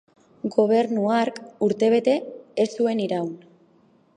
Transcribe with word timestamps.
Gobernu 0.53 1.03
hark 1.17 1.37
urtebete 1.67 2.15
ere 2.23 2.65
ez 2.65 2.69
zuen 2.81 3.05
iraun. 3.07 3.31